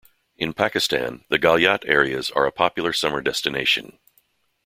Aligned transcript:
In 0.35 0.53
Pakistan, 0.53 1.25
the 1.29 1.37
Galyat 1.37 1.83
areas 1.85 2.31
are 2.31 2.47
a 2.47 2.51
popular 2.51 2.91
summer 2.91 3.21
destination. 3.21 3.99